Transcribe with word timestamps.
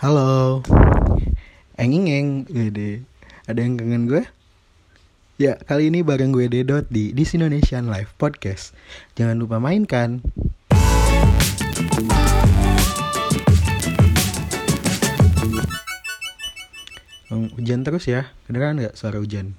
Halo. 0.00 0.64
Enging 1.76 2.48
Gede. 2.48 3.04
Ada 3.44 3.60
yang 3.60 3.76
kangen 3.76 4.08
gue? 4.08 4.24
Ya, 5.36 5.60
kali 5.60 5.92
ini 5.92 6.00
bareng 6.00 6.32
gue 6.32 6.48
Dedot 6.48 6.88
di 6.88 7.12
This 7.12 7.36
Indonesian 7.36 7.84
Live 7.84 8.16
Podcast. 8.16 8.72
Jangan 9.20 9.36
lupa 9.36 9.60
mainkan. 9.60 10.24
Hujan 17.60 17.84
terus 17.84 18.08
ya, 18.08 18.32
kedengeran 18.48 18.80
nggak 18.80 18.96
suara 18.96 19.20
hujan? 19.20 19.52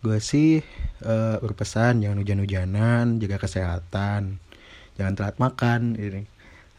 Gue 0.00 0.16
sih 0.24 0.64
eh, 1.04 1.36
berpesan 1.44 2.00
jangan 2.00 2.24
hujan-hujanan, 2.24 3.20
jaga 3.20 3.36
kesehatan, 3.36 4.40
jangan 4.96 5.12
telat 5.12 5.36
makan. 5.36 6.00
Ini. 6.00 6.31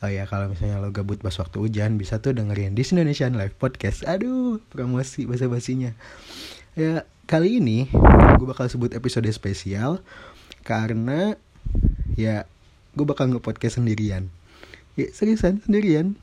Oh 0.03 0.11
ya 0.11 0.27
kalau 0.27 0.51
misalnya 0.51 0.83
lo 0.83 0.91
gabut 0.91 1.15
pas 1.23 1.31
waktu 1.31 1.63
hujan 1.63 1.95
bisa 1.95 2.19
tuh 2.19 2.35
dengerin 2.35 2.75
This 2.75 2.91
Indonesian 2.91 3.39
Live 3.39 3.55
Podcast. 3.55 4.03
Aduh, 4.03 4.59
promosi 4.67 5.23
bahasa 5.23 5.47
basinya. 5.47 5.95
Ya 6.75 7.07
kali 7.23 7.63
ini 7.63 7.87
gue 8.35 8.43
bakal 8.43 8.67
sebut 8.67 8.91
episode 8.99 9.23
spesial 9.31 10.03
karena 10.67 11.39
ya 12.19 12.43
gue 12.99 13.05
bakal 13.07 13.31
nge-podcast 13.31 13.79
sendirian. 13.79 14.27
Ya 14.99 15.07
seriusan 15.15 15.63
sendirian, 15.63 16.19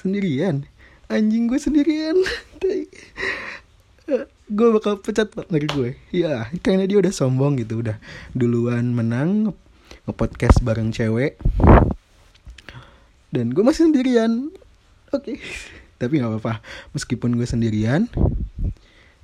sendirian. 0.00 0.64
Anjing 1.12 1.44
gue 1.44 1.60
sendirian. 1.60 2.16
gue 4.56 4.68
bakal 4.80 5.04
pecat 5.04 5.28
partner 5.28 5.60
gue. 5.60 6.00
Ya 6.08 6.48
karena 6.64 6.88
dia 6.88 7.04
udah 7.04 7.12
sombong 7.12 7.60
gitu, 7.60 7.84
udah 7.84 8.00
duluan 8.32 8.96
menang 8.96 9.52
nge-podcast 10.08 10.64
bareng 10.64 10.88
cewek 10.88 11.36
dan 13.34 13.50
gue 13.50 13.64
masih 13.66 13.90
sendirian. 13.90 14.54
Oke. 15.10 15.34
Okay. 15.34 15.38
tapi 15.98 16.22
nggak 16.22 16.38
apa-apa. 16.38 16.62
Meskipun 16.94 17.34
gue 17.34 17.46
sendirian 17.46 18.06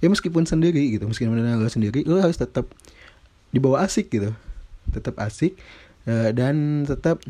ya 0.00 0.08
meskipun 0.10 0.48
sendiri 0.48 0.98
gitu. 0.98 1.06
Meskipun 1.06 1.38
gue 1.38 1.70
sendiri 1.70 2.00
lo 2.02 2.18
harus 2.18 2.34
tetap 2.34 2.66
dibawa 3.54 3.86
asik 3.86 4.10
gitu. 4.10 4.34
Tetap 4.90 5.14
asik 5.22 5.54
uh, 6.10 6.34
dan 6.34 6.86
tetap 6.88 7.22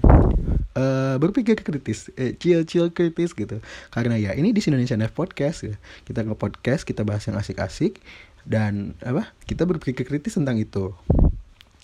uh, 0.79 1.17
berpikir 1.21 1.61
kritis. 1.61 2.09
Eh, 2.17 2.39
chill 2.41 2.65
chill 2.65 2.89
kritis 2.95 3.37
gitu. 3.37 3.61
Karena 3.93 4.17
ya 4.17 4.33
ini 4.33 4.55
di 4.57 4.61
Indonesia 4.65 4.97
Live 4.97 5.13
Podcast 5.13 5.67
ya. 5.67 5.77
kita 6.09 6.25
nge 6.25 6.37
podcast 6.39 6.83
kita 6.89 7.05
bahas 7.05 7.27
yang 7.27 7.37
asik-asik 7.37 8.01
dan 8.49 8.97
apa? 9.05 9.35
Kita 9.45 9.69
berpikir 9.69 10.07
kritis 10.07 10.39
tentang 10.39 10.57
itu. 10.57 10.95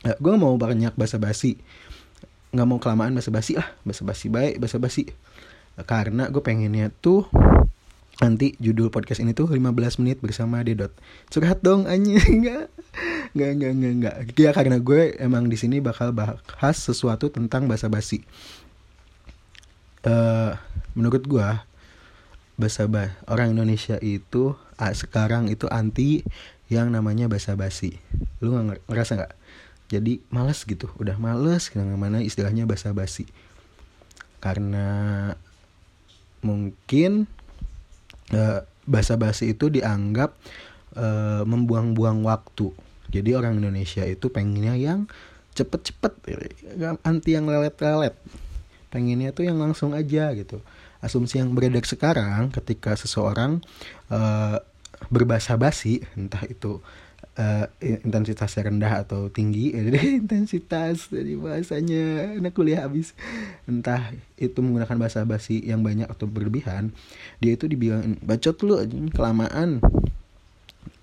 Uh, 0.06 0.16
gue 0.22 0.34
mau 0.38 0.54
banyak 0.54 0.94
basa-basi 0.94 1.58
nggak 2.56 2.66
mau 2.66 2.80
kelamaan 2.80 3.12
basa-basi 3.12 3.60
lah. 3.60 3.68
Basa-basi 3.84 4.32
baik 4.32 4.64
basa-basi. 4.64 5.12
Karena 5.84 6.32
gue 6.32 6.40
pengennya 6.40 6.88
tuh 6.88 7.28
nanti 8.16 8.56
judul 8.56 8.88
podcast 8.88 9.20
ini 9.20 9.36
tuh 9.36 9.44
15 9.44 10.00
menit 10.00 10.24
bersama 10.24 10.64
Dedot. 10.64 10.88
Curhat 11.28 11.60
dong 11.60 11.84
anjing. 11.84 12.16
Nggak 12.48 12.64
nggak 13.36 13.50
nggak 13.60 13.72
nggak 13.76 13.92
nggak. 14.00 14.14
Ya 14.40 14.50
karena 14.56 14.80
gue 14.80 15.12
emang 15.20 15.52
di 15.52 15.60
sini 15.60 15.84
bakal 15.84 16.16
bahas 16.16 16.76
sesuatu 16.80 17.28
tentang 17.28 17.68
basa-basi. 17.68 18.24
Uh, 20.00 20.56
menurut 20.96 21.20
gue 21.28 21.48
basa 22.56 22.88
basi 22.88 23.12
orang 23.28 23.52
Indonesia 23.52 24.00
itu 24.00 24.56
sekarang 24.80 25.52
itu 25.52 25.68
anti 25.68 26.24
yang 26.72 26.88
namanya 26.88 27.28
basa-basi. 27.28 28.00
Lu 28.40 28.56
nggak 28.56 28.88
ngerasa 28.88 29.12
nggak 29.20 29.34
jadi 29.86 30.18
males 30.34 30.66
gitu 30.66 30.90
udah 30.98 31.14
males 31.18 31.70
mana 31.74 32.18
istilahnya 32.22 32.66
basa-basi. 32.66 33.26
Karena 34.42 35.32
mungkin 36.42 37.26
uh, 38.34 38.62
basa-basi 38.86 39.54
itu 39.54 39.70
dianggap 39.70 40.34
uh, 40.94 41.42
membuang-buang 41.46 42.22
waktu. 42.26 42.70
Jadi 43.10 43.38
orang 43.38 43.62
Indonesia 43.62 44.02
itu 44.02 44.30
pengennya 44.30 44.74
yang 44.74 45.06
cepet-cepet 45.54 46.12
anti 47.06 47.30
yang 47.38 47.46
lelet-lelet. 47.46 48.14
Pengennya 48.90 49.30
tuh 49.30 49.46
yang 49.46 49.58
langsung 49.58 49.94
aja 49.94 50.34
gitu. 50.34 50.62
Asumsi 50.98 51.38
yang 51.38 51.54
beredar 51.54 51.86
sekarang 51.86 52.50
ketika 52.50 52.98
seseorang 52.98 53.62
uh, 54.10 54.58
berbahasa 55.12 55.54
basi 55.54 56.02
entah 56.18 56.42
itu 56.48 56.82
uh, 57.36 57.66
intensitasnya 57.80 58.72
rendah 58.72 59.04
atau 59.06 59.28
tinggi 59.28 59.72
jadi 59.72 60.00
intensitas 60.24 61.12
dari 61.12 61.36
bahasanya. 61.36 62.36
Anak 62.40 62.56
kuliah 62.56 62.84
habis. 62.88 63.12
Entah 63.68 64.12
itu 64.40 64.58
menggunakan 64.60 64.96
bahasa 64.96 65.22
basi 65.24 65.60
yang 65.62 65.84
banyak 65.84 66.08
atau 66.08 66.28
berlebihan 66.28 66.92
dia 67.40 67.56
itu 67.56 67.68
dibilang 67.68 68.16
bacot 68.24 68.56
lu 68.64 68.80
kelamaan. 69.12 69.80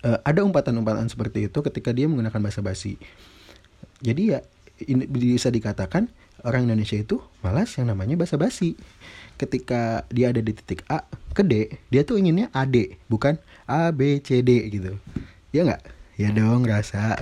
Uh, 0.04 0.20
ada 0.20 0.44
umpatan-umpatan 0.44 1.08
seperti 1.08 1.48
itu 1.48 1.58
ketika 1.64 1.88
dia 1.94 2.04
menggunakan 2.10 2.40
bahasa 2.44 2.60
basi. 2.60 3.00
Jadi 4.04 4.36
ya 4.36 4.44
ini 4.84 5.08
bisa 5.08 5.48
dikatakan 5.48 6.12
orang 6.44 6.68
Indonesia 6.68 7.00
itu 7.00 7.24
malas 7.40 7.72
yang 7.80 7.88
namanya 7.88 8.20
bahasa 8.20 8.36
basi. 8.36 8.76
Ketika 9.34 10.06
dia 10.12 10.30
ada 10.30 10.38
di 10.38 10.52
titik 10.54 10.86
A 10.86 11.02
ke 11.34 11.42
D 11.42 11.72
dia 11.90 12.06
tuh 12.06 12.20
inginnya 12.20 12.52
AD 12.54 13.00
bukan 13.10 13.40
A 13.66 13.90
B 13.90 14.20
C 14.20 14.44
D 14.44 14.68
gitu. 14.68 14.94
Ya 15.50 15.64
nggak 15.64 16.03
ya 16.20 16.30
dong 16.30 16.66
rasa. 16.66 17.18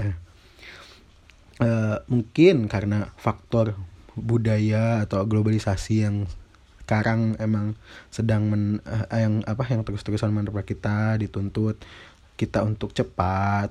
Uh, 1.63 2.01
mungkin 2.11 2.67
karena 2.67 3.15
faktor 3.21 3.79
budaya 4.19 5.05
atau 5.07 5.25
globalisasi 5.25 6.05
yang 6.05 6.27
sekarang 6.83 7.39
emang 7.39 7.79
sedang 8.13 8.51
men, 8.51 8.65
uh, 8.85 9.07
yang 9.15 9.41
apa 9.49 9.65
yang 9.71 9.87
terus-terusan 9.87 10.29
menerpa 10.29 10.67
kita 10.67 11.17
dituntut 11.17 11.81
kita 12.37 12.67
untuk 12.67 12.93
cepat 12.93 13.71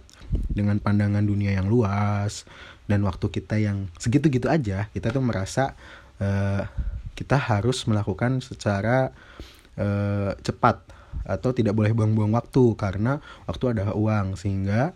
dengan 0.49 0.79
pandangan 0.79 1.21
dunia 1.21 1.53
yang 1.53 1.67
luas 1.67 2.47
dan 2.87 3.03
waktu 3.03 3.27
kita 3.29 3.59
yang 3.59 3.91
segitu-gitu 3.99 4.47
aja 4.47 4.87
kita 4.95 5.11
tuh 5.11 5.21
merasa 5.21 5.75
uh, 6.23 6.65
kita 7.13 7.37
harus 7.37 7.85
melakukan 7.85 8.39
secara 8.41 9.11
uh, 9.77 10.33
cepat 10.41 10.81
atau 11.25 11.53
tidak 11.53 11.77
boleh 11.77 11.93
buang-buang 11.93 12.33
waktu 12.33 12.75
karena 12.75 13.23
waktu 13.45 13.77
adalah 13.77 13.93
uang. 13.93 14.37
Sehingga 14.39 14.95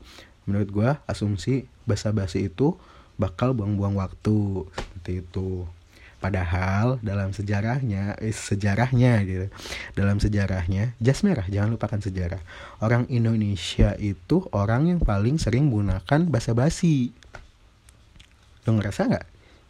menurut 0.49 0.69
gue 0.69 0.89
asumsi 1.09 1.65
basa-basi 1.85 2.49
itu 2.49 2.75
bakal 3.15 3.55
buang-buang 3.55 3.99
waktu. 3.99 4.67
Seperti 4.73 5.23
itu. 5.23 5.65
Padahal 6.25 6.97
dalam 7.05 7.35
sejarahnya 7.37 8.17
eh, 8.17 8.33
sejarahnya 8.33 9.21
gitu. 9.29 9.45
Dalam 9.93 10.17
sejarahnya 10.17 10.97
jas 10.97 11.21
merah 11.21 11.45
jangan 11.45 11.77
lupakan 11.77 12.01
sejarah. 12.01 12.41
Orang 12.81 13.05
Indonesia 13.13 13.93
itu 14.01 14.47
orang 14.49 14.89
yang 14.89 14.99
paling 15.03 15.37
sering 15.37 15.69
menggunakan 15.69 16.25
basa-basi. 16.25 17.13
Lo 18.65 18.73
ngerasa 18.73 19.05
nggak? 19.05 19.25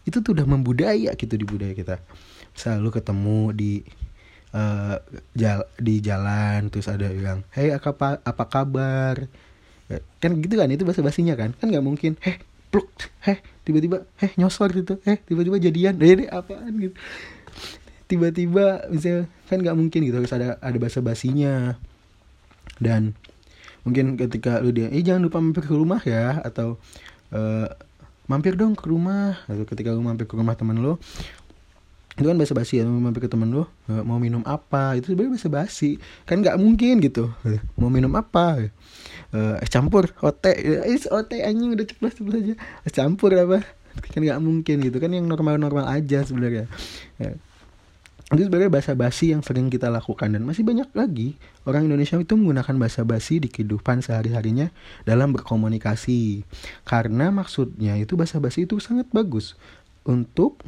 Itu 0.08 0.24
tuh 0.24 0.38
udah 0.38 0.48
membudaya 0.48 1.12
gitu 1.18 1.36
di 1.36 1.44
budaya 1.44 1.76
kita. 1.76 2.00
Selalu 2.56 3.04
ketemu 3.04 3.40
di 3.52 3.84
uh, 4.56 4.96
jal 5.36 5.68
di 5.76 6.00
jalan 6.00 6.72
terus 6.72 6.88
ada 6.88 7.12
yang 7.12 7.44
hey 7.52 7.76
apa 7.76 8.24
apa 8.24 8.44
kabar? 8.48 9.28
Kan 10.24 10.40
gitu 10.40 10.56
kan 10.56 10.72
itu 10.72 10.88
bahasa 10.88 11.04
basinya 11.04 11.36
kan. 11.36 11.52
Kan 11.60 11.76
nggak 11.76 11.84
mungkin 11.84 12.16
heh 12.24 12.40
pluk 12.72 12.88
heh 13.28 13.44
tiba-tiba 13.68 14.08
heh 14.18 14.32
nyosor 14.40 14.72
gitu 14.72 14.98
heh 15.04 15.20
tiba-tiba 15.28 15.60
jadian 15.60 16.00
dari 16.00 16.26
apaan? 16.32 16.72
Gitu. 16.80 16.96
Tiba-tiba 18.08 18.88
misalnya 18.88 19.28
kan 19.52 19.58
nggak 19.60 19.78
mungkin 19.78 20.00
gitu 20.08 20.16
harus 20.18 20.34
ada 20.34 20.58
ada 20.64 20.78
bahasa 20.80 21.04
basinya 21.04 21.76
dan 22.80 23.16
mungkin 23.86 24.18
ketika 24.18 24.60
lu 24.60 24.74
dia 24.74 24.90
eh 24.90 25.06
jangan 25.06 25.30
lupa 25.30 25.38
mampir 25.38 25.64
ke 25.64 25.74
rumah 25.74 26.02
ya 26.02 26.42
atau 26.42 26.82
uh, 27.32 27.70
mampir 28.26 28.58
dong 28.58 28.74
ke 28.74 28.90
rumah 28.90 29.38
atau 29.46 29.64
ketika 29.70 29.94
lu 29.94 30.02
mampir 30.02 30.26
ke 30.26 30.34
rumah 30.34 30.58
teman 30.58 30.82
lu 30.82 30.98
itu 32.16 32.32
kan 32.32 32.40
basa 32.40 32.56
basi 32.56 32.80
ya 32.80 32.88
mampir 32.88 33.28
ke 33.28 33.30
temen 33.32 33.52
lu 33.52 33.68
mau 34.08 34.16
minum 34.24 34.40
apa? 34.48 34.96
Itu 34.96 35.12
sebenarnya 35.12 35.36
basa 35.36 35.48
basi 35.52 36.00
kan 36.24 36.40
nggak 36.40 36.56
mungkin 36.56 37.04
gitu. 37.04 37.28
Mau 37.76 37.92
minum 37.92 38.12
apa? 38.16 38.72
Uh, 39.36 39.60
campur 39.68 40.16
ote 40.24 40.56
is 40.88 41.12
ote 41.12 41.36
anjing 41.44 41.76
udah 41.76 41.84
ceplos 41.84 42.16
ceplos 42.16 42.40
aja 42.40 42.56
campur 42.88 43.36
apa? 43.36 43.68
Kan 44.16 44.24
nggak 44.24 44.40
mungkin 44.40 44.80
gitu. 44.80 44.96
Kan 45.04 45.12
yang 45.12 45.28
normal 45.28 45.60
normal 45.60 45.92
aja 45.92 46.24
sebenarnya. 46.24 46.72
Ya. 47.20 47.36
itu 48.26 48.42
sebenarnya 48.50 48.74
bahasa 48.74 48.98
basi 48.98 49.36
yang 49.36 49.44
sering 49.44 49.68
kita 49.68 49.92
lakukan. 49.92 50.32
Dan 50.32 50.48
masih 50.48 50.64
banyak 50.64 50.88
lagi 50.96 51.36
orang 51.68 51.92
Indonesia 51.92 52.16
itu 52.16 52.34
menggunakan 52.40 52.80
bahasa 52.80 53.04
basi 53.04 53.44
di 53.44 53.52
kehidupan 53.52 54.02
sehari 54.02 54.32
harinya 54.32 54.72
dalam 55.04 55.36
berkomunikasi. 55.36 56.48
Karena 56.88 57.30
maksudnya 57.30 58.00
itu 58.00 58.16
bahasa 58.16 58.40
basi 58.40 58.66
itu 58.66 58.80
sangat 58.80 59.12
bagus 59.12 59.60
untuk 60.08 60.64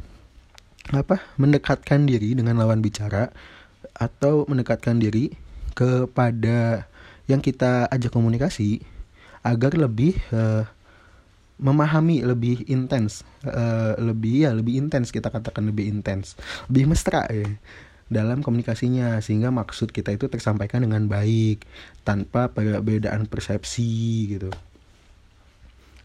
apa? 0.92 1.20
Mendekatkan 1.36 2.08
diri 2.08 2.32
dengan 2.32 2.56
lawan 2.60 2.80
bicara 2.80 3.28
atau 3.92 4.46
mendekatkan 4.48 5.00
diri 5.02 5.34
kepada 5.76 6.88
yang 7.28 7.44
kita 7.44 7.86
ajak 7.92 8.10
komunikasi 8.10 8.80
agar 9.44 9.76
lebih 9.76 10.16
uh, 10.34 10.66
memahami 11.58 12.22
lebih 12.22 12.62
intens 12.70 13.26
uh, 13.42 13.98
lebih 13.98 14.46
ya 14.46 14.54
lebih 14.54 14.78
intens 14.78 15.10
kita 15.10 15.26
katakan 15.26 15.66
lebih 15.66 15.90
intens 15.90 16.38
lebih 16.70 16.94
mesra 16.94 17.26
ya 17.30 17.46
dalam 18.08 18.40
komunikasinya. 18.40 19.20
Sehingga 19.20 19.52
maksud 19.52 19.92
kita 19.92 20.12
itu 20.12 20.26
tersampaikan 20.26 20.82
dengan 20.84 21.06
baik 21.06 21.64
tanpa 22.02 22.50
perbedaan 22.50 23.28
persepsi 23.28 24.34
gitu. 24.36 24.50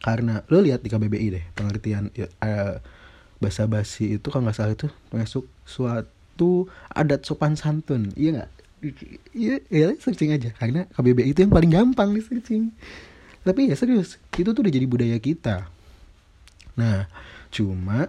Karena 0.04 0.44
lo 0.52 0.60
lihat 0.60 0.84
di 0.84 0.92
KBBI 0.92 1.28
deh 1.32 1.46
pengertian 1.56 2.12
uh, 2.44 2.76
ya, 3.44 3.52
bahasa 3.52 3.68
basi 3.68 4.16
itu 4.16 4.28
kalau 4.32 4.48
nggak 4.48 4.56
salah 4.56 4.72
itu 4.72 4.88
masuk 5.12 5.44
suatu 5.68 6.72
adat 6.88 7.28
sopan 7.28 7.60
santun. 7.60 8.16
Iya 8.16 8.40
nggak? 8.40 8.50
Iya 9.36 9.56
ya 9.68 9.88
searching 10.00 10.32
aja. 10.32 10.56
Karena 10.56 10.88
KBBI 10.96 11.36
itu 11.36 11.44
yang 11.44 11.52
paling 11.52 11.72
gampang 11.76 12.16
di 12.16 12.24
searching. 12.24 12.72
Tapi 13.44 13.68
ya 13.68 13.76
serius 13.76 14.16
itu 14.40 14.50
tuh 14.56 14.64
udah 14.64 14.72
jadi 14.72 14.88
budaya 14.88 15.18
kita. 15.20 15.68
Nah 16.80 17.12
cuma 17.52 18.08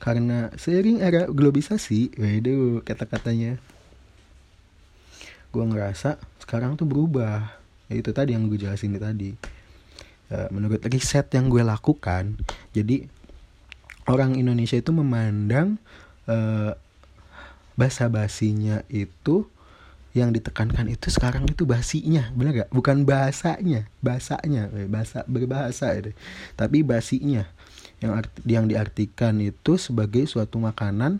karena 0.00 0.52
seiring 0.56 1.00
era 1.00 1.24
globalisasi 1.28 2.20
waduh 2.20 2.84
kata-katanya 2.84 3.56
gue 5.52 5.64
ngerasa 5.64 6.16
sekarang 6.40 6.80
tuh 6.80 6.88
berubah. 6.88 7.60
Ya 7.86 8.00
itu 8.00 8.10
tadi 8.10 8.32
yang 8.32 8.48
gue 8.48 8.58
jelasin 8.58 8.96
tadi. 8.96 9.36
Uh, 10.26 10.50
menurut 10.50 10.82
riset 10.90 11.30
yang 11.38 11.46
gue 11.46 11.62
lakukan 11.62 12.34
jadi 12.74 13.06
orang 14.06 14.38
Indonesia 14.38 14.78
itu 14.78 14.90
memandang 14.94 15.78
uh, 16.30 16.74
basa 17.76 18.08
basinya 18.08 18.80
itu 18.88 19.44
yang 20.16 20.32
ditekankan 20.32 20.88
itu 20.88 21.12
sekarang 21.12 21.44
itu 21.44 21.68
basinya 21.68 22.32
benar 22.32 22.64
gak 22.64 22.70
bukan 22.72 23.04
bahasanya 23.04 23.84
bahasanya 24.00 24.72
eh, 24.72 24.88
bahasa 24.88 25.20
berbahasa 25.28 25.92
itu 25.92 26.16
tapi 26.56 26.80
basinya. 26.80 27.44
Yang 27.96 28.12
arti, 28.12 28.38
yang 28.44 28.68
diartikan 28.68 29.40
itu 29.40 29.80
sebagai 29.80 30.28
suatu 30.28 30.60
makanan 30.60 31.16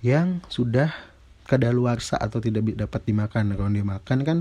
yang 0.00 0.40
sudah 0.48 0.96
kadaluarsa 1.44 2.16
atau 2.16 2.40
tidak 2.40 2.72
dapat 2.72 3.04
dimakan. 3.04 3.52
Kalau 3.52 3.68
dimakan 3.68 4.18
kan 4.24 4.38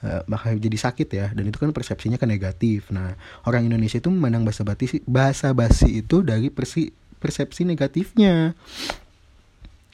uh, 0.00 0.24
bakal 0.24 0.56
jadi 0.56 0.78
sakit 0.78 1.08
ya 1.12 1.26
dan 1.36 1.44
itu 1.44 1.58
kan 1.60 1.76
persepsinya 1.76 2.16
kan 2.16 2.32
negatif. 2.32 2.88
Nah 2.88 3.12
orang 3.44 3.68
Indonesia 3.68 4.00
itu 4.00 4.08
memandang 4.08 4.48
bahasa 4.48 4.64
basi 4.64 5.04
bahasa 5.04 5.52
basi 5.52 6.00
itu 6.00 6.24
dari 6.24 6.48
persi, 6.48 6.88
persepsi 7.22 7.62
negatifnya. 7.62 8.58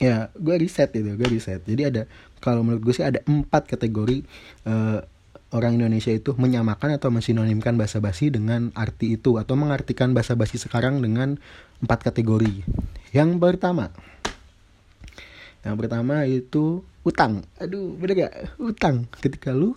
Ya 0.01 0.33
gue 0.33 0.57
riset 0.57 0.89
itu 0.97 1.13
gue 1.13 1.29
riset. 1.29 1.61
Jadi 1.69 1.83
ada 1.85 2.03
kalau 2.41 2.65
menurut 2.65 2.89
gue 2.89 2.95
sih 2.97 3.05
ada 3.05 3.21
empat 3.29 3.69
kategori 3.69 4.25
uh, 4.65 5.05
orang 5.53 5.77
Indonesia 5.77 6.13
itu 6.13 6.33
menyamakan 6.33 6.97
atau 6.97 7.13
mensinonimkan 7.13 7.77
bahasa 7.77 8.01
basi 8.01 8.33
dengan 8.33 8.73
arti 8.73 9.21
itu 9.21 9.37
atau 9.37 9.53
mengartikan 9.61 10.17
bahasa 10.17 10.33
basi 10.33 10.57
sekarang 10.57 11.05
dengan 11.05 11.37
empat 11.85 12.09
kategori. 12.09 12.65
Yang 13.13 13.37
pertama 13.37 13.93
yang 15.67 15.77
pertama 15.77 16.25
itu 16.25 16.81
utang. 17.05 17.45
Aduh 17.61 17.93
bener 18.01 18.31
gak 18.31 18.35
utang. 18.57 19.05
Ketika 19.21 19.53
lu 19.53 19.77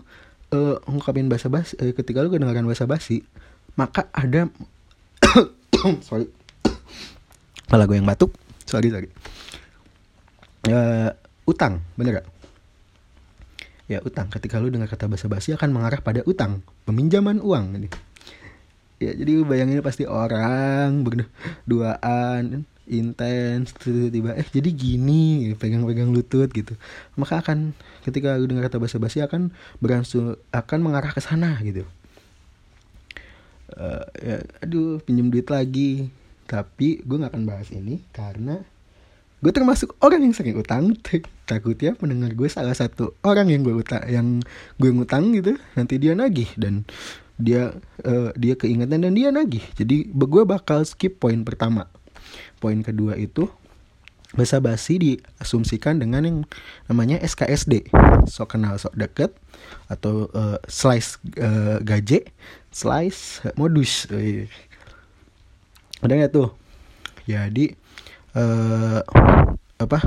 uh, 0.54 0.78
ngungkapin 0.86 1.28
bahasa 1.28 1.50
basi 1.50 1.76
uh, 1.82 1.92
ketika 1.92 2.22
lu 2.22 2.30
kedengaran 2.30 2.64
bahasa 2.68 2.86
basi 2.86 3.26
maka 3.80 4.12
ada 4.12 4.52
sorry 6.08 6.28
malah 7.72 7.88
gue 7.88 7.96
yang 7.96 8.06
batuk. 8.06 8.36
Sorry 8.68 8.92
sorry. 8.92 9.08
Uh, 10.68 11.10
utang 11.50 11.82
bener 11.98 12.22
gak 12.22 12.28
ya 13.92 14.00
utang. 14.04 14.32
Ketika 14.32 14.60
lu 14.60 14.72
dengar 14.72 14.88
kata 14.88 15.12
basa-basi 15.12 15.52
akan 15.52 15.76
mengarah 15.76 16.00
pada 16.00 16.24
utang 16.24 16.64
peminjaman 16.88 17.44
uang. 17.44 17.76
Ini. 17.76 17.90
Ya 19.02 19.12
jadi 19.18 19.42
bayangin 19.44 19.82
pasti 19.84 20.08
orang 20.08 21.04
berduaan 21.04 22.70
intens 22.92 23.72
tiba-tiba 23.80 24.36
eh 24.36 24.48
jadi 24.48 24.68
gini 24.72 25.56
pegang-pegang 25.56 26.12
lutut 26.12 26.52
gitu. 26.52 26.76
Maka 27.20 27.44
akan 27.44 27.76
ketika 28.04 28.36
lu 28.40 28.48
dengar 28.48 28.68
kata 28.72 28.80
basa-basi 28.80 29.20
akan 29.24 29.52
beransur 29.84 30.40
akan 30.56 30.80
mengarah 30.84 31.12
ke 31.12 31.20
sana 31.24 31.60
gitu. 31.64 31.88
Uh, 33.72 34.04
ya 34.20 34.44
aduh 34.60 35.00
pinjam 35.00 35.32
duit 35.32 35.48
lagi 35.48 36.12
tapi 36.52 37.00
gue 37.00 37.16
gak 37.16 37.32
akan 37.32 37.48
bahas 37.48 37.72
ini 37.72 38.04
karena 38.12 38.60
gue 39.40 39.52
termasuk 39.56 39.96
orang 40.04 40.28
yang 40.28 40.36
sering 40.36 40.60
utang 40.60 40.92
takutnya 41.48 41.96
pendengar 41.96 42.36
gue 42.36 42.52
salah 42.52 42.76
satu 42.76 43.16
orang 43.24 43.48
yang 43.48 43.64
gue 43.64 43.72
utang 43.72 44.04
yang 44.12 44.44
gue 44.76 44.92
ngutang 44.92 45.32
gitu. 45.32 45.56
Nanti 45.80 45.96
dia 45.96 46.12
nagih 46.12 46.52
dan 46.60 46.84
dia 47.40 47.72
uh, 48.04 48.36
dia 48.36 48.60
keingatan 48.60 49.08
dan 49.08 49.16
dia 49.16 49.32
nagih. 49.32 49.64
Jadi 49.80 50.12
gue 50.12 50.44
bakal 50.44 50.84
skip 50.84 51.24
poin 51.24 51.42
pertama. 51.48 51.88
Poin 52.60 52.84
kedua 52.84 53.16
itu 53.16 53.48
basa 54.36 54.64
basi 54.64 54.96
diasumsikan 54.96 56.00
dengan 56.00 56.24
yang 56.24 56.38
namanya 56.88 57.20
SKSD 57.20 57.92
sok 58.32 58.56
kenal 58.56 58.80
sok 58.80 58.96
deket 58.96 59.36
atau 59.92 60.32
uh, 60.32 60.56
slice 60.72 61.20
uh, 61.36 61.84
gaje 61.84 62.32
slice 62.72 63.44
modus 63.60 64.08
udah 66.02 66.16
ya 66.18 66.28
tuh? 66.28 66.50
Jadi 67.30 67.74
uh, 68.38 69.02
apa? 69.78 70.00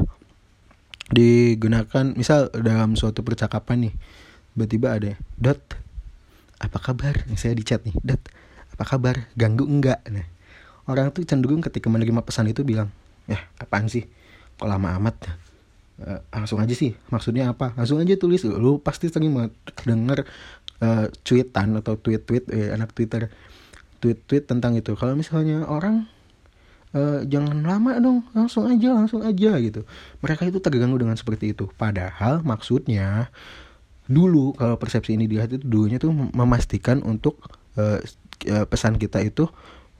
Digunakan 1.14 2.16
misal 2.16 2.50
dalam 2.50 2.96
suatu 2.98 3.20
percakapan 3.20 3.88
nih 3.90 3.94
tiba-tiba 4.54 4.88
ada 4.94 5.12
dot 5.38 5.60
apa 6.58 6.78
kabar? 6.80 7.26
Saya 7.38 7.54
di 7.54 7.62
chat 7.66 7.82
nih 7.86 7.94
dot 8.02 8.22
apa 8.74 8.84
kabar? 8.86 9.30
Ganggu 9.38 9.66
enggak 9.66 10.02
nah 10.10 10.26
orang 10.84 11.08
tuh 11.14 11.24
cenderung 11.24 11.64
ketika 11.64 11.88
menerima 11.88 12.20
pesan 12.20 12.50
itu 12.50 12.66
bilang 12.66 12.90
ya 13.30 13.38
apaan 13.62 13.86
sih? 13.86 14.04
Kok 14.58 14.68
lama 14.68 14.98
amat? 14.98 15.16
Uh, 15.94 16.18
langsung 16.34 16.58
aja 16.58 16.74
sih 16.74 16.98
maksudnya 17.06 17.54
apa? 17.54 17.70
Langsung 17.78 18.02
aja 18.02 18.18
tulis 18.18 18.42
lu 18.42 18.82
pasti 18.82 19.06
sering 19.06 19.30
denger 19.86 20.26
uh, 20.82 21.06
tweetan 21.22 21.78
atau 21.78 21.94
tweet-tweet 21.94 22.50
eh, 22.50 22.74
anak 22.74 22.90
twitter 22.90 23.30
tweet-tweet 24.04 24.44
tentang 24.44 24.76
itu. 24.76 24.92
Kalau 24.92 25.16
misalnya 25.16 25.64
orang 25.64 26.04
uh, 26.92 27.24
jangan 27.24 27.64
lama 27.64 27.96
dong 27.96 28.20
langsung 28.36 28.68
aja 28.68 28.92
langsung 28.92 29.24
aja 29.24 29.56
gitu. 29.56 29.88
Mereka 30.20 30.52
itu 30.52 30.60
terganggu 30.60 31.00
dengan 31.00 31.16
seperti 31.16 31.56
itu. 31.56 31.72
Padahal 31.80 32.44
maksudnya 32.44 33.32
dulu 34.04 34.52
kalau 34.52 34.76
persepsi 34.76 35.16
ini 35.16 35.24
dilihat 35.24 35.56
itu 35.56 35.64
dulunya 35.64 35.96
tuh 35.96 36.12
memastikan 36.12 37.00
untuk 37.00 37.40
uh, 37.80 37.96
pesan 38.44 39.00
kita 39.00 39.24
itu 39.24 39.48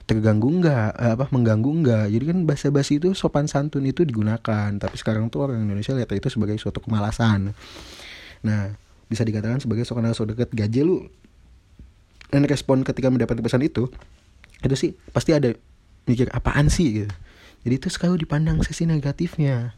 terganggu 0.04 0.52
enggak 0.52 0.92
apa 0.92 1.32
mengganggu 1.32 1.70
enggak 1.80 2.04
jadi 2.12 2.24
kan 2.28 2.38
bahasa 2.44 2.68
basi 2.68 3.00
itu 3.00 3.16
sopan 3.16 3.48
santun 3.48 3.88
itu 3.88 4.04
digunakan. 4.04 4.68
Tapi 4.76 4.94
sekarang 5.00 5.32
tuh 5.32 5.48
orang 5.48 5.64
Indonesia 5.64 5.96
lihat 5.96 6.12
itu 6.12 6.28
sebagai 6.28 6.60
suatu 6.60 6.84
kemalasan. 6.84 7.56
Nah 8.44 8.76
bisa 9.08 9.24
dikatakan 9.24 9.64
sebagai 9.64 9.88
sokan 9.88 10.12
so 10.12 10.29
deket. 10.29 10.52
Gaje 10.52 10.84
lu 10.84 11.08
dan 12.32 12.46
respon 12.48 12.86
ketika 12.86 13.08
mendapat 13.12 13.40
pesan 13.40 13.64
itu 13.64 13.88
itu 14.64 14.74
sih 14.76 14.90
pasti 15.12 15.36
ada 15.36 15.52
mikir 16.08 16.28
apaan 16.32 16.69
sih? 16.72 17.04
gitu. 17.04 17.12
Jadi 17.64 17.74
itu 17.81 17.88
selalu 17.88 18.28
dipandang 18.28 18.60
sisi 18.60 18.84
negatifnya. 18.84 19.72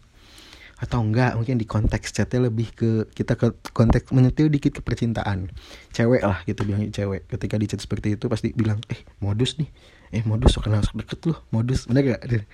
Atau 0.77 1.01
enggak 1.01 1.39
mungkin 1.39 1.57
di 1.57 1.65
konteks 1.65 2.13
chatnya 2.13 2.53
lebih 2.53 2.69
ke 2.77 2.91
kita 3.17 3.39
ke 3.39 3.55
konteks 3.73 4.13
menyetil 4.13 4.53
dikit 4.53 4.77
ke 4.77 4.83
percintaan. 4.85 5.49
Cewek 5.95 6.21
lah 6.21 6.45
gitu 6.45 6.67
bilang 6.67 6.85
cewek. 6.93 7.25
Ketika 7.31 7.57
di 7.57 7.67
chat 7.71 7.81
seperti 7.81 8.19
itu 8.19 8.29
pasti 8.29 8.53
bilang 8.53 8.83
eh 8.93 9.01
modus 9.23 9.57
nih. 9.57 9.71
Eh 10.13 10.23
modus 10.27 10.53
so 10.53 10.61
kenal 10.61 10.85
deket 10.85 11.19
loh 11.27 11.43
modus 11.51 11.89
bener 11.91 12.15
gak 12.15 12.47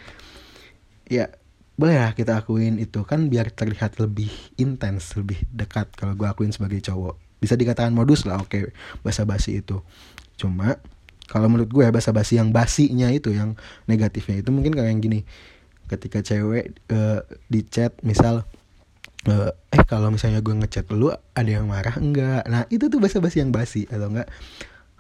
ya 1.10 1.28
boleh 1.76 1.98
lah 1.98 2.12
kita 2.14 2.38
akuin 2.38 2.78
itu. 2.78 3.02
Kan 3.02 3.26
biar 3.26 3.50
terlihat 3.50 3.98
lebih 3.98 4.30
intens 4.54 5.18
lebih 5.18 5.42
dekat 5.50 5.90
kalau 5.98 6.14
gue 6.14 6.28
akuin 6.28 6.54
sebagai 6.54 6.78
cowok 6.78 7.31
bisa 7.42 7.58
dikatakan 7.58 7.90
modus 7.90 8.22
lah 8.22 8.38
oke 8.38 8.70
bahasa 9.02 9.26
basi 9.26 9.58
itu. 9.58 9.82
Cuma 10.38 10.78
kalau 11.26 11.50
menurut 11.50 11.70
gue 11.74 11.82
ya 11.82 11.90
bahasa 11.90 12.14
basi 12.14 12.38
yang 12.38 12.54
basinya 12.54 13.10
itu 13.10 13.34
yang 13.34 13.58
negatifnya 13.90 14.46
itu 14.46 14.54
mungkin 14.54 14.78
kayak 14.78 14.94
yang 14.94 15.02
gini. 15.02 15.20
Ketika 15.90 16.22
cewek 16.22 16.78
uh, 16.94 17.26
di 17.50 17.66
chat 17.66 17.98
misal 18.06 18.46
uh, 19.28 19.50
eh 19.74 19.82
kalau 19.84 20.14
misalnya 20.14 20.40
gue 20.40 20.54
ngechat 20.54 20.86
lu 20.94 21.10
ada 21.10 21.50
yang 21.50 21.66
marah 21.66 21.98
enggak? 21.98 22.46
Nah 22.46 22.64
itu 22.70 22.86
tuh 22.86 23.02
bahasa 23.02 23.18
basi 23.18 23.42
yang 23.42 23.50
basi 23.50 23.90
atau 23.90 24.08
enggak? 24.08 24.30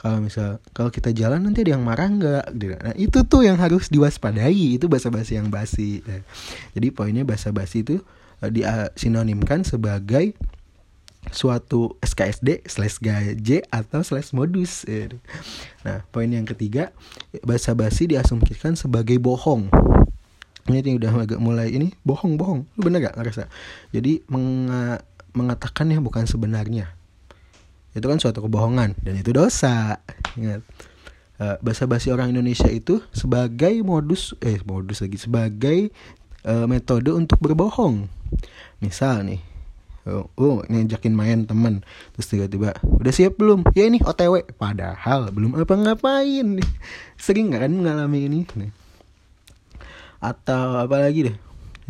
Kalau 0.02 0.18
misal 0.18 0.58
kalau 0.74 0.90
kita 0.90 1.14
jalan 1.14 1.46
nanti 1.46 1.62
ada 1.62 1.78
yang 1.78 1.84
marah 1.86 2.10
enggak? 2.10 2.44
Gitu. 2.58 2.74
nah 2.74 2.94
itu 2.98 3.18
tuh 3.22 3.46
yang 3.46 3.54
harus 3.60 3.86
diwaspadai 3.86 4.80
itu 4.80 4.90
bahasa 4.90 5.08
basi 5.14 5.38
yang 5.38 5.48
basi. 5.48 6.02
Nah, 6.02 6.26
jadi 6.74 6.88
poinnya 6.90 7.22
bahasa 7.22 7.54
basi 7.54 7.86
itu 7.86 8.02
uh, 8.42 8.50
disinonimkan 8.50 9.62
sebagai 9.62 10.34
suatu 11.30 11.94
SKSD 12.02 12.66
slash 12.66 12.98
gaje 12.98 13.62
atau 13.70 14.02
slash 14.02 14.34
modus. 14.34 14.82
Nah 15.86 16.02
poin 16.10 16.26
yang 16.26 16.44
ketiga 16.48 16.90
bahasa 17.46 17.72
basi 17.78 18.10
diasumsikan 18.10 18.74
sebagai 18.74 19.22
bohong. 19.22 19.70
Ini 20.66 20.94
udah 20.98 21.26
agak 21.26 21.40
mulai 21.42 21.74
ini 21.74 21.94
bohong 22.02 22.38
bohong. 22.38 22.66
Lu 22.78 22.80
bener 22.86 23.02
gak 23.02 23.18
ngerasa? 23.18 23.50
Jadi 23.90 24.22
menga 24.30 25.02
mengatakan 25.34 25.90
yang 25.90 26.02
bukan 26.06 26.26
sebenarnya. 26.26 26.90
Itu 27.92 28.06
kan 28.08 28.22
suatu 28.22 28.40
kebohongan 28.42 28.96
dan 29.02 29.14
itu 29.18 29.30
dosa. 29.34 30.00
Ingat. 30.38 30.62
Uh, 31.42 31.58
bahasa 31.58 31.90
basi 31.90 32.14
orang 32.14 32.30
Indonesia 32.30 32.70
itu 32.70 33.02
sebagai 33.10 33.74
modus 33.82 34.36
eh 34.38 34.62
modus 34.62 35.02
lagi 35.02 35.18
sebagai 35.18 35.90
uh, 36.46 36.70
metode 36.70 37.10
untuk 37.10 37.42
berbohong. 37.42 38.06
Misal 38.78 39.26
nih 39.26 39.51
oh, 40.06 40.26
oh 40.38 40.56
ngajakin 40.66 41.14
main 41.14 41.44
temen. 41.46 41.86
Terus 42.16 42.26
tiba-tiba 42.30 42.74
udah 42.82 43.12
siap 43.12 43.38
belum? 43.38 43.66
Ya 43.76 43.86
ini 43.86 44.02
otw 44.02 44.42
padahal 44.58 45.30
belum 45.30 45.58
apa 45.58 45.74
ngapain 45.74 46.58
sering 47.24 47.52
nggak 47.52 47.62
kan 47.68 47.72
mengalami 47.72 48.26
ini. 48.26 48.40
Atau 50.22 50.78
apa 50.78 50.96
lagi 51.02 51.30
deh? 51.30 51.36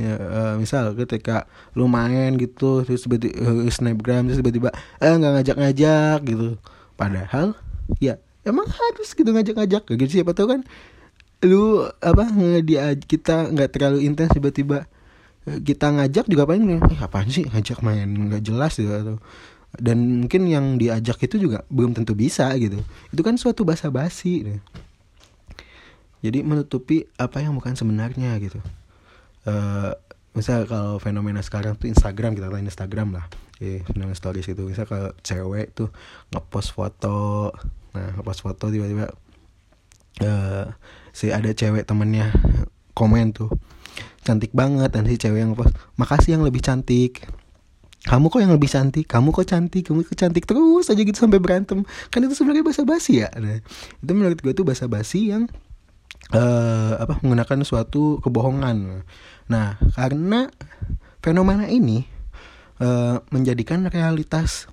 Ya 0.00 0.16
uh, 0.16 0.54
misal 0.56 0.96
ketika 0.96 1.44
lu 1.76 1.84
main 1.84 2.36
gitu 2.40 2.80
terus 2.84 3.04
tiba-tiba 3.04 3.36
uh, 3.44 3.68
snapgram 3.68 4.24
terus 4.28 4.40
tiba-tiba 4.40 4.72
eh 5.00 5.12
nggak 5.12 5.32
ngajak-ngajak 5.40 6.18
gitu. 6.28 6.48
Padahal 6.96 7.56
ya 8.00 8.16
emang 8.44 8.68
harus 8.68 9.12
gitu 9.12 9.28
ngajak-ngajak. 9.28 9.84
Gitu 9.88 10.20
siapa 10.20 10.32
tahu 10.32 10.56
kan 10.58 10.60
lu 11.42 11.82
apa 11.98 12.30
dia 12.62 12.94
kita 12.94 13.50
nggak 13.50 13.74
terlalu 13.74 14.06
intens 14.06 14.30
tiba-tiba 14.30 14.86
eh, 14.86 14.91
kita 15.42 15.90
ngajak 15.90 16.30
juga 16.30 16.46
paling 16.46 16.78
eh, 16.78 17.00
apaan 17.02 17.26
sih 17.26 17.46
ngajak 17.50 17.82
main? 17.82 18.06
Nggak 18.06 18.42
jelas 18.46 18.78
gitu 18.78 18.92
atau 18.92 19.16
dan 19.80 20.24
mungkin 20.24 20.44
yang 20.52 20.76
diajak 20.76 21.16
itu 21.24 21.40
juga 21.48 21.64
belum 21.72 21.96
tentu 21.96 22.12
bisa 22.12 22.52
gitu. 22.60 22.76
Itu 23.08 23.22
kan 23.24 23.40
suatu 23.40 23.64
basa 23.64 23.88
basi 23.88 24.44
gitu. 24.44 24.52
jadi 26.22 26.46
menutupi 26.46 27.08
apa 27.18 27.42
yang 27.42 27.56
bukan 27.58 27.74
sebenarnya 27.74 28.36
gitu. 28.38 28.62
Uh, 29.42 29.90
misal 30.38 30.70
kalau 30.70 31.02
fenomena 31.02 31.42
sekarang 31.42 31.74
tuh 31.74 31.90
Instagram 31.90 32.36
kita 32.38 32.52
lain 32.52 32.68
Instagram 32.68 33.16
lah. 33.16 33.26
Eh 33.58 33.82
fenomena 33.88 34.14
stories 34.14 34.46
itu 34.46 34.62
misal 34.62 34.86
kalau 34.86 35.10
cewek 35.24 35.74
tuh 35.74 35.90
ngepost 36.30 36.76
foto. 36.76 37.50
Nah 37.96 38.12
ngepost 38.20 38.44
foto 38.44 38.70
tiba-tiba 38.70 39.10
uh, 40.22 40.66
si 41.10 41.32
ada 41.32 41.50
cewek 41.50 41.88
temennya 41.88 42.30
komen 42.92 43.32
tuh 43.32 43.50
cantik 44.22 44.54
banget 44.54 44.90
dan 44.94 45.04
si 45.08 45.18
cewek 45.18 45.42
yang 45.42 45.50
ngepost 45.54 45.74
makasih 45.98 46.38
yang 46.38 46.44
lebih 46.46 46.62
cantik. 46.62 47.26
Kamu 48.02 48.34
kok 48.34 48.42
yang 48.42 48.50
lebih 48.50 48.66
cantik? 48.66 49.06
Kamu 49.06 49.30
kok 49.30 49.46
cantik? 49.46 49.86
Kamu 49.86 50.02
kok 50.02 50.18
cantik 50.18 50.42
terus 50.42 50.90
aja 50.90 50.98
gitu 50.98 51.14
sampai 51.14 51.38
berantem. 51.38 51.86
Kan 52.10 52.26
itu 52.26 52.34
sebenarnya 52.34 52.66
bahasa 52.66 52.82
basi 52.82 53.22
ya. 53.22 53.30
Nah, 53.38 53.62
itu 54.02 54.12
menurut 54.12 54.42
gue 54.42 54.50
tuh 54.50 54.66
bahasa 54.66 54.90
basi 54.90 55.30
yang 55.30 55.46
uh, 56.34 56.98
apa 56.98 57.22
menggunakan 57.22 57.62
suatu 57.62 58.18
kebohongan. 58.18 59.06
Nah, 59.46 59.78
karena 59.94 60.50
fenomena 61.22 61.70
ini 61.70 62.02
uh, 62.82 63.22
menjadikan 63.30 63.86
realitas 63.86 64.66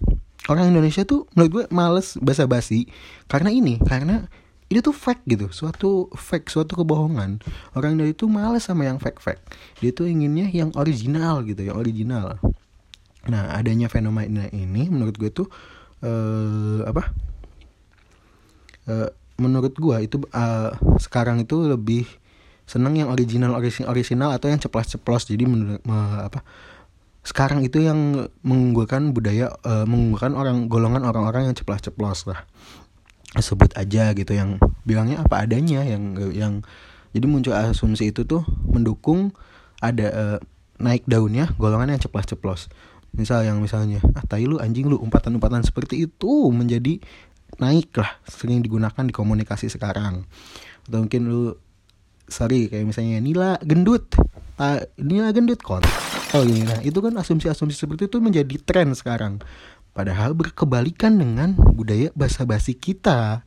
orang 0.49 0.73
Indonesia 0.73 1.05
tuh 1.05 1.29
menurut 1.37 1.51
gue 1.53 1.63
males 1.69 2.17
basa-basi. 2.17 2.89
Karena 3.29 3.53
ini, 3.53 3.77
karena 3.77 4.25
itu 4.69 4.85
tuh 4.85 4.93
fake 4.93 5.25
gitu, 5.25 5.49
suatu 5.49 6.13
fake, 6.13 6.53
suatu 6.53 6.77
kebohongan. 6.77 7.41
Orang 7.73 7.97
dari 7.97 8.13
itu 8.13 8.29
males 8.29 8.69
sama 8.69 8.85
yang 8.85 9.01
fake-fake. 9.01 9.41
Dia 9.81 9.89
tuh 9.89 10.05
inginnya 10.05 10.45
yang 10.45 10.69
original 10.77 11.41
gitu, 11.41 11.65
yang 11.65 11.77
original. 11.81 12.37
Nah, 13.25 13.49
adanya 13.57 13.89
fenomena 13.89 14.45
ini 14.53 14.85
menurut 14.93 15.17
gue 15.17 15.33
tuh 15.33 15.49
uh, 16.05 16.85
apa? 16.85 17.03
Uh, 18.85 19.09
menurut 19.41 19.73
gue 19.73 19.97
itu 20.05 20.21
uh, 20.35 20.77
sekarang 21.01 21.41
itu 21.41 21.65
lebih 21.65 22.05
seneng 22.69 23.01
yang 23.01 23.09
original 23.09 23.57
original 23.89 24.29
atau 24.29 24.45
yang 24.51 24.61
ceplos-ceplos 24.61 25.25
jadi 25.25 25.49
menurut 25.49 25.81
apa 25.89 26.45
sekarang 27.25 27.65
itu 27.65 27.81
yang 27.81 28.29
mengunggulkan 28.45 29.09
budaya 29.09 29.49
uh, 29.65 29.89
mengunggulkan 29.89 30.37
orang 30.37 30.69
golongan 30.69 31.01
orang-orang 31.01 31.49
yang 31.49 31.55
ceplos-ceplos 31.57 32.29
lah 32.29 32.45
sebut 33.37 33.69
aja 33.77 34.17
gitu 34.17 34.33
yang 34.33 34.57
bilangnya 34.87 35.21
apa 35.21 35.45
adanya 35.45 35.85
yang 35.85 36.17
yang 36.33 36.53
jadi 37.13 37.25
muncul 37.29 37.53
asumsi 37.53 38.09
itu 38.09 38.25
tuh 38.25 38.41
mendukung 38.65 39.37
ada 39.81 40.07
uh, 40.09 40.37
naik 40.81 41.05
daunnya 41.05 41.53
golongan 41.61 41.93
yang 41.93 42.01
ceplos-ceplos 42.01 42.73
misal 43.13 43.41
yang 43.41 43.57
misalnya 43.61 44.01
ah 44.13 44.23
tai 44.25 44.45
lu 44.45 44.61
anjing 44.61 44.85
lu 44.85 44.97
umpatan-umpatan 45.01 45.65
seperti 45.65 46.05
itu 46.05 46.49
menjadi 46.53 47.01
naik 47.57 47.97
lah 47.97 48.21
sering 48.29 48.61
digunakan 48.61 49.01
di 49.01 49.09
komunikasi 49.09 49.73
sekarang. 49.73 50.29
Atau 50.85 51.01
mungkin 51.01 51.25
lu 51.25 51.57
sorry 52.29 52.69
kayak 52.69 52.85
misalnya 52.85 53.17
Nila 53.17 53.57
gendut 53.65 54.13
uh, 54.61 54.85
Nila 55.01 55.33
gendut 55.33 55.65
kon. 55.65 55.81
Oh 56.37 56.45
gini 56.45 56.61
nah 56.61 56.77
itu 56.85 57.01
kan 57.01 57.17
asumsi-asumsi 57.17 57.73
seperti 57.73 58.05
itu 58.05 58.21
menjadi 58.21 58.61
tren 58.61 58.93
sekarang 58.93 59.41
padahal 59.93 60.37
berkebalikan 60.37 61.17
dengan 61.17 61.55
budaya 61.55 62.13
basa-basi 62.13 62.77
kita. 62.77 63.43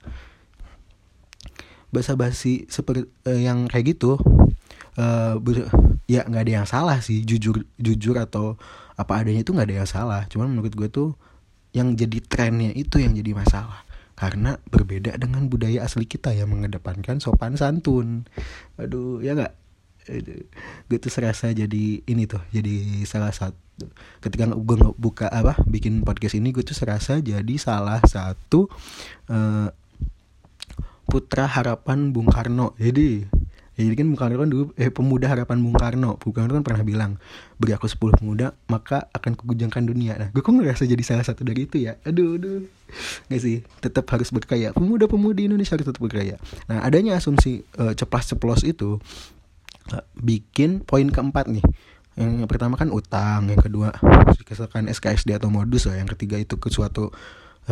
Basa-basi 1.92 2.64
seperti 2.72 3.04
uh, 3.28 3.36
yang 3.36 3.68
kayak 3.68 3.96
gitu 3.96 4.16
uh, 4.96 5.36
ber, 5.36 5.68
ya 6.08 6.24
nggak 6.24 6.42
ada 6.48 6.52
yang 6.62 6.68
salah 6.68 6.98
sih 7.04 7.20
jujur 7.24 7.68
jujur 7.76 8.16
atau 8.16 8.56
apa 8.96 9.20
adanya 9.20 9.44
itu 9.44 9.52
nggak 9.52 9.68
ada 9.68 9.76
yang 9.84 9.90
salah. 9.90 10.22
Cuman 10.28 10.52
menurut 10.52 10.72
gue 10.72 10.88
tuh 10.88 11.10
yang 11.72 11.96
jadi 11.96 12.20
trennya 12.24 12.72
itu 12.76 13.00
yang 13.00 13.12
jadi 13.16 13.32
masalah. 13.32 13.84
Karena 14.12 14.54
berbeda 14.68 15.16
dengan 15.18 15.48
budaya 15.50 15.82
asli 15.82 16.06
kita 16.06 16.36
yang 16.36 16.52
mengedepankan 16.52 17.18
sopan 17.18 17.56
santun. 17.56 18.28
Aduh 18.76 19.24
ya 19.24 19.36
nggak 19.36 19.61
gue 20.06 20.98
tuh 20.98 21.12
serasa 21.12 21.54
jadi 21.54 22.02
ini 22.02 22.24
tuh 22.26 22.42
jadi 22.50 23.06
salah 23.06 23.30
satu 23.30 23.58
ketika 24.22 24.50
gue 24.50 24.76
buka 24.98 25.26
apa 25.30 25.58
bikin 25.66 26.02
podcast 26.02 26.38
ini 26.38 26.50
gue 26.50 26.62
tuh 26.66 26.74
serasa 26.74 27.18
jadi 27.18 27.54
salah 27.58 28.02
satu 28.02 28.66
uh, 29.30 29.68
putra 31.06 31.46
harapan 31.46 32.10
Bung 32.10 32.30
Karno 32.30 32.74
jadi 32.78 33.26
Ya, 33.72 33.88
jadi 33.88 34.04
kan 34.04 34.06
Bung 34.12 34.20
Karno 34.20 34.36
kan 34.36 34.50
dulu 34.52 34.64
eh 34.76 34.92
pemuda 34.92 35.32
harapan 35.32 35.56
Bung 35.64 35.72
Karno. 35.72 36.20
Bung 36.20 36.36
Karno 36.36 36.52
kan 36.52 36.60
pernah 36.60 36.84
bilang, 36.84 37.16
"Beri 37.56 37.72
aku 37.72 37.88
10 37.88 38.12
pemuda, 38.20 38.52
maka 38.68 39.08
akan 39.16 39.32
kugujangkan 39.32 39.88
dunia." 39.88 40.12
Nah, 40.20 40.28
gue 40.28 40.44
kok 40.44 40.52
ngerasa 40.52 40.84
jadi 40.84 41.00
salah 41.00 41.24
satu 41.24 41.40
dari 41.40 41.64
itu 41.64 41.80
ya. 41.80 41.96
Aduh, 42.04 42.36
aduh. 42.36 42.68
Gak 43.32 43.40
sih, 43.40 43.64
tetap 43.80 44.04
harus 44.12 44.28
berkaya. 44.28 44.76
Pemuda-pemudi 44.76 45.48
Indonesia 45.48 45.72
harus 45.72 45.88
tetap 45.88 46.04
berkaya. 46.04 46.36
Nah, 46.68 46.84
adanya 46.84 47.16
asumsi 47.16 47.64
uh, 47.80 47.96
ceplas-ceplos 47.96 48.60
itu 48.68 49.00
uh, 49.00 49.41
bikin 50.16 50.84
poin 50.84 51.08
keempat 51.08 51.50
nih. 51.50 51.64
Yang 52.12 52.44
pertama 52.44 52.76
kan 52.76 52.92
utang, 52.92 53.48
yang 53.48 53.60
kedua 53.60 53.96
kesalahan 54.44 54.88
SKSD 54.92 55.32
atau 55.32 55.48
modus 55.48 55.88
lah, 55.88 55.96
yang 55.96 56.08
ketiga 56.12 56.36
itu 56.36 56.60
ke 56.60 56.68
suatu 56.68 57.08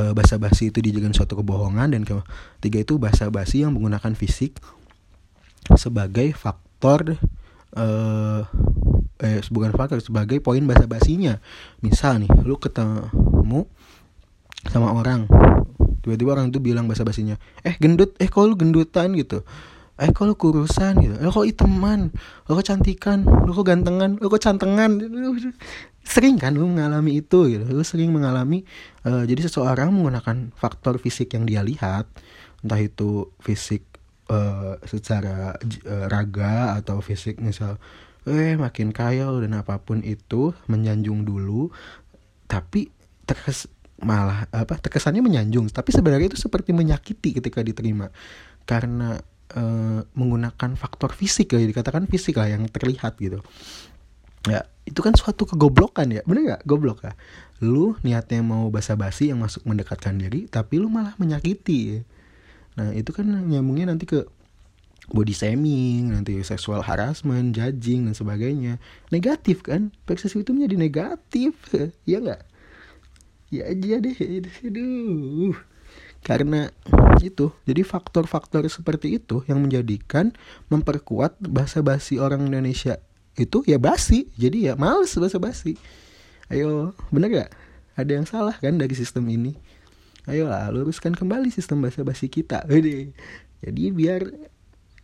uh, 0.00 0.12
basa-basi 0.16 0.72
itu 0.72 0.80
dijadikan 0.80 1.12
suatu 1.12 1.36
kebohongan. 1.36 1.92
Dan 1.92 2.02
ketiga 2.08 2.78
itu 2.80 2.96
basa-basi 2.96 3.62
yang 3.62 3.76
menggunakan 3.76 4.16
fisik 4.16 4.56
sebagai 5.76 6.32
faktor 6.32 7.20
uh, 7.76 8.42
eh 9.20 9.44
bukan 9.52 9.76
faktor 9.76 10.00
sebagai 10.00 10.40
poin 10.40 10.64
basa 10.64 10.88
basinya 10.88 11.36
misal 11.84 12.16
nih 12.24 12.30
lu 12.42 12.56
ketemu 12.56 13.68
sama 14.72 14.96
orang. 14.96 15.28
Tiba-tiba 16.00 16.32
orang 16.32 16.48
itu 16.48 16.64
bilang 16.64 16.88
basa 16.88 17.04
basinya 17.04 17.36
eh 17.60 17.76
gendut 17.76 18.16
eh 18.16 18.28
kok 18.32 18.48
lu 18.48 18.56
gendutan? 18.56 19.12
gitu 19.12 19.44
eh 20.00 20.08
lu 20.08 20.34
kurusan 20.34 20.96
gitu? 21.04 21.14
Eh 21.20 21.28
kok 21.28 21.44
iteman? 21.44 22.08
Lo 22.48 22.56
kok 22.56 22.66
cantikan? 22.66 23.28
Lo 23.28 23.52
kok 23.52 23.68
gantengan? 23.68 24.16
Lo 24.16 24.32
kok 24.32 24.40
cantengan? 24.40 24.96
Sering 26.12 26.40
kan 26.40 26.56
lu 26.56 26.64
mengalami 26.64 27.20
itu 27.20 27.52
gitu. 27.52 27.68
Lu 27.68 27.84
sering 27.84 28.08
mengalami 28.08 28.64
uh, 29.04 29.22
jadi 29.28 29.46
seseorang 29.46 29.92
menggunakan 29.92 30.56
faktor 30.56 30.96
fisik 30.96 31.36
yang 31.36 31.44
dia 31.44 31.60
lihat 31.60 32.08
entah 32.64 32.80
itu 32.80 33.28
fisik 33.44 33.84
uh, 34.32 34.80
secara 34.88 35.60
uh, 35.60 36.06
raga 36.08 36.80
atau 36.80 37.04
fisik 37.04 37.36
misal 37.38 37.76
eh 38.28 38.56
makin 38.56 38.92
kaya 38.92 39.28
dan 39.40 39.60
apa 39.60 39.76
pun 39.84 40.00
itu 40.00 40.56
menyanjung 40.72 41.28
dulu. 41.28 41.68
Tapi 42.48 42.88
terkes 43.28 43.68
malah 44.00 44.48
apa 44.50 44.80
terkesannya 44.80 45.20
menyanjung. 45.20 45.68
Tapi 45.68 45.92
sebenarnya 45.92 46.32
itu 46.32 46.40
seperti 46.40 46.72
menyakiti 46.72 47.36
ketika 47.36 47.60
diterima. 47.60 48.08
Karena 48.64 49.20
uh, 49.56 50.00
menggunakan 50.14 50.70
faktor 50.74 51.14
fisik 51.14 51.54
ya 51.54 51.62
dikatakan 51.62 52.06
fisik 52.10 52.36
lah 52.36 52.50
yang 52.50 52.66
terlihat 52.68 53.16
gitu 53.18 53.40
ya 54.48 54.64
itu 54.88 55.00
kan 55.04 55.12
suatu 55.12 55.44
kegoblokan 55.44 56.08
ya 56.10 56.22
bener 56.24 56.56
gak 56.56 56.62
goblok 56.64 57.04
ya 57.04 57.12
lu 57.60 57.92
niatnya 58.00 58.40
mau 58.40 58.72
basa-basi 58.72 59.28
yang 59.28 59.44
masuk 59.44 59.62
mendekatkan 59.68 60.16
diri 60.16 60.48
tapi 60.48 60.80
lu 60.80 60.88
malah 60.88 61.12
menyakiti 61.20 61.78
ya 61.92 62.00
Nah 62.78 62.94
itu 62.94 63.10
kan 63.10 63.26
nyambungnya 63.26 63.92
nanti 63.92 64.06
ke 64.06 64.24
body 65.10 65.34
shaming, 65.34 66.14
nanti 66.14 66.38
seksual 66.40 66.86
harassment, 66.86 67.52
judging 67.52 68.06
dan 68.06 68.14
sebagainya. 68.14 68.78
Negatif 69.10 69.66
kan? 69.66 69.90
Persesi 70.06 70.40
itu 70.40 70.54
menjadi 70.54 70.76
negatif, 70.78 71.54
ya 72.10 72.22
nggak? 72.22 72.42
Ya 73.50 73.66
aja 73.66 73.98
deh, 73.98 74.16
aduh. 74.62 75.54
Karena 76.20 76.68
itu, 77.24 77.52
jadi 77.64 77.80
faktor-faktor 77.84 78.64
seperti 78.68 79.16
itu 79.20 79.44
yang 79.48 79.60
menjadikan 79.64 80.32
memperkuat 80.68 81.40
bahasa 81.40 81.80
basi 81.80 82.20
orang 82.20 82.48
Indonesia 82.48 83.00
itu 83.36 83.64
ya 83.64 83.80
basi, 83.80 84.28
jadi 84.36 84.72
ya 84.72 84.74
males 84.76 85.16
bahasa 85.16 85.40
basi. 85.40 85.80
Ayo, 86.52 86.92
bener 87.08 87.28
gak? 87.32 87.50
Ada 87.96 88.10
yang 88.20 88.26
salah 88.28 88.56
kan 88.56 88.76
dari 88.76 88.92
sistem 88.92 89.28
ini? 89.32 89.56
ayolah 90.28 90.68
luruskan 90.68 91.16
kembali 91.16 91.48
sistem 91.48 91.80
bahasa 91.80 92.04
basi 92.04 92.28
kita 92.28 92.62
jadi 92.68 93.86
biar 93.92 94.22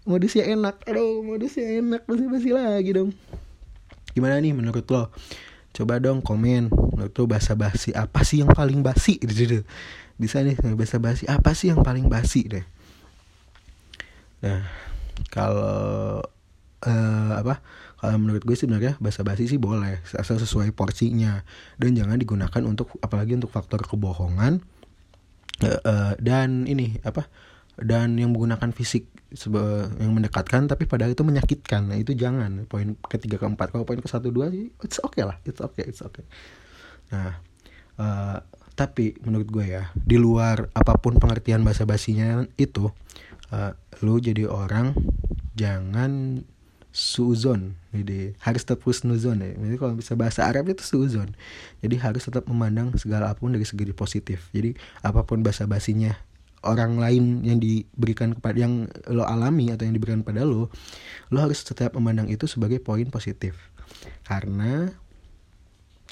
modusnya 0.06 0.48
enak. 0.48 0.86
Aduh 0.88 1.20
modusnya 1.20 1.82
enak 1.82 2.08
basi 2.08 2.24
basi 2.30 2.48
lagi 2.54 2.90
dong. 2.94 3.10
Gimana 4.16 4.40
nih 4.40 4.56
menurut 4.56 4.86
lo? 4.88 5.12
Coba 5.76 6.00
dong 6.00 6.24
komen 6.24 6.72
menurut 6.72 7.12
lo 7.12 7.24
basa 7.28 7.52
basi 7.52 7.92
apa 7.92 8.24
sih 8.24 8.40
yang 8.40 8.48
paling 8.48 8.80
basi? 8.80 9.20
Gitu 9.20 9.66
bisa 10.16 10.40
nih 10.40 10.56
basa 10.76 10.96
basi. 10.96 11.24
Apa 11.28 11.52
sih 11.52 11.72
yang 11.72 11.84
paling 11.84 12.08
basi 12.08 12.48
deh? 12.48 12.64
Nah 14.44 14.64
kalau 15.32 16.20
uh, 16.84 17.32
apa 17.36 17.60
kalau 17.96 18.20
menurut 18.20 18.44
gue 18.44 18.56
sebenarnya 18.56 19.00
basa 19.00 19.24
basi 19.24 19.48
sih 19.48 19.56
boleh 19.56 20.00
asal 20.16 20.36
sesuai 20.36 20.72
porsinya. 20.76 21.44
Dan 21.80 21.96
jangan 21.96 22.16
digunakan 22.20 22.62
untuk 22.64 22.96
apalagi 23.00 23.36
untuk 23.36 23.52
faktor 23.52 23.84
kebohongan 23.84 24.60
uh, 25.64 25.80
uh, 25.84 26.12
dan 26.20 26.68
ini 26.68 27.00
apa 27.04 27.28
dan 27.76 28.16
yang 28.16 28.32
menggunakan 28.32 28.72
fisik 28.72 29.12
yang 30.00 30.16
mendekatkan 30.16 30.64
tapi 30.64 30.88
padahal 30.88 31.12
itu 31.12 31.20
menyakitkan. 31.26 31.92
Nah 31.92 31.98
itu 32.00 32.16
jangan. 32.16 32.64
Poin 32.64 32.96
ketiga 33.04 33.36
keempat. 33.36 33.68
Kalau 33.74 33.84
poin 33.84 34.00
ke 34.00 34.08
satu 34.08 34.32
dua 34.32 34.48
sih 34.48 34.72
it's 34.80 34.96
okay 35.02 35.28
lah. 35.28 35.36
It's 35.44 35.60
okay 35.60 35.84
it's 35.84 36.00
okay. 36.00 36.24
Nah 37.12 37.36
uh, 38.00 38.38
tapi 38.76 39.16
menurut 39.24 39.48
gue 39.48 39.66
ya 39.72 39.88
di 39.96 40.20
luar 40.20 40.68
apa 40.76 41.00
pun 41.00 41.16
pengertian 41.16 41.64
bahasa 41.64 41.88
basinya 41.88 42.44
itu 42.60 42.92
uh, 43.50 43.72
lu 44.04 44.20
jadi 44.20 44.44
orang 44.46 44.92
jangan 45.56 46.44
suzon. 46.96 47.76
Jadi 47.92 48.32
harus 48.40 48.64
tetap 48.64 48.80
husnuzon 48.88 49.44
ya. 49.44 49.52
Jadi 49.52 49.76
kalau 49.76 49.92
bisa 50.00 50.16
bahasa 50.16 50.48
Arab 50.48 50.72
itu 50.72 50.80
suzon. 50.80 51.36
Jadi 51.84 52.00
harus 52.00 52.24
tetap 52.24 52.48
memandang 52.48 52.96
segala 52.96 53.28
apa 53.28 53.44
pun 53.44 53.52
dari 53.52 53.68
segi 53.68 53.92
positif. 53.92 54.48
Jadi 54.56 54.72
apa 55.04 55.24
pun 55.28 55.44
bahasa 55.44 55.68
basinya 55.68 56.16
orang 56.64 56.96
lain 56.96 57.44
yang 57.44 57.60
diberikan 57.60 58.32
kepada 58.32 58.56
yang 58.56 58.88
lo 59.12 59.28
alami 59.28 59.68
atau 59.70 59.84
yang 59.84 59.94
diberikan 59.94 60.24
pada 60.24 60.42
lo 60.42 60.72
lo 61.30 61.38
harus 61.38 61.62
tetap 61.62 61.94
memandang 61.94 62.32
itu 62.32 62.48
sebagai 62.48 62.80
poin 62.80 63.12
positif. 63.12 63.56
Karena 64.24 64.88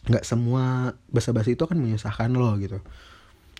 nggak 0.04 0.24
semua 0.24 0.96
bahasa 1.08 1.32
basi 1.32 1.56
itu 1.56 1.64
akan 1.64 1.80
menyusahkan 1.80 2.30
lo 2.32 2.56
gitu. 2.60 2.78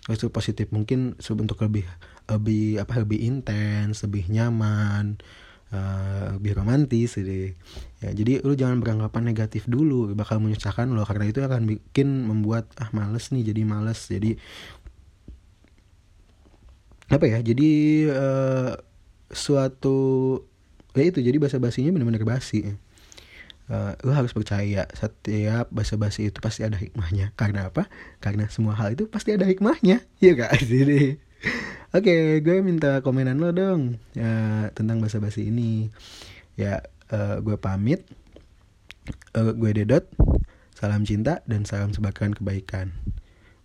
Itu 0.05 0.29
positif 0.29 0.69
mungkin 0.69 1.17
untuk 1.17 1.57
lebih 1.65 1.85
lebih 2.25 2.81
apa 2.81 3.05
lebih 3.05 3.21
intens 3.21 4.01
lebih 4.01 4.25
nyaman 4.33 5.21
uh, 5.69 6.37
lebih 6.37 6.57
romantis 6.57 7.17
jadi 7.17 7.53
ya 8.01 8.09
jadi 8.17 8.41
lu 8.41 8.57
jangan 8.57 8.81
beranggapan 8.81 9.29
negatif 9.29 9.69
dulu 9.69 10.13
bakal 10.17 10.41
menyusahkan 10.41 10.89
lo 10.89 11.05
karena 11.05 11.29
itu 11.29 11.45
akan 11.45 11.69
bikin 11.69 12.25
membuat 12.25 12.69
ah 12.81 12.89
males 12.93 13.29
nih 13.29 13.53
jadi 13.53 13.61
males. 13.65 14.09
Jadi 14.09 14.37
apa 17.05 17.25
ya 17.29 17.37
jadi 17.45 17.71
uh, 18.09 18.73
suatu 19.29 19.97
ya 20.97 21.05
itu 21.05 21.21
jadi 21.21 21.37
bahasa 21.37 21.61
basinya 21.61 21.93
benar-benar 21.93 22.25
basi 22.25 22.73
uh, 23.69 23.93
lu 24.05 24.11
harus 24.13 24.31
percaya 24.33 24.85
setiap 24.93 25.69
bahasa 25.73 25.95
basi 25.97 26.29
itu 26.29 26.39
pasti 26.41 26.65
ada 26.65 26.77
hikmahnya. 26.77 27.33
Karena 27.37 27.69
apa? 27.69 27.89
Karena 28.21 28.49
semua 28.49 28.77
hal 28.77 28.93
itu 28.93 29.09
pasti 29.09 29.33
ada 29.33 29.45
hikmahnya. 29.45 30.01
Ya 30.21 30.33
kak 30.37 30.61
jadi 30.71 31.17
oke 31.93 32.05
okay, 32.05 32.41
gue 32.41 32.57
minta 32.65 32.99
komenan 33.05 33.37
lo 33.39 33.53
dong 33.53 34.01
ya, 34.17 34.69
tentang 34.73 35.01
bahasa 35.01 35.21
basi 35.21 35.49
ini. 35.49 35.89
Ya 36.55 36.85
uh, 37.11 37.41
gue 37.41 37.57
pamit 37.57 38.05
uh, 39.35 39.53
gue 39.53 39.71
dedot 39.73 40.05
salam 40.75 41.07
cinta 41.07 41.41
dan 41.49 41.63
salam 41.63 41.93
sebagian 41.93 42.35
kebaikan. 42.35 42.93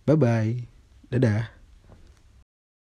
Bye 0.05 0.17
bye 0.17 0.53
dadah 1.11 1.60